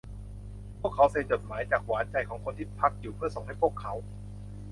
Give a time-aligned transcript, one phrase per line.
[0.79, 3.93] พวกเขาเซ็นจดหมายจากหวานใจของคนที่พักอยู่เพื่อส่งให้พวกเขา